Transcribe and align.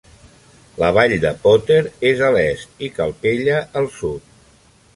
La 0.83 0.87
vall 0.97 1.13
de 1.25 1.31
Potter 1.43 1.77
és 2.11 2.23
a 2.29 2.31
l'est 2.37 2.83
i 2.87 2.89
Calpella 2.97 3.61
al 3.83 3.87
sud. 3.99 4.35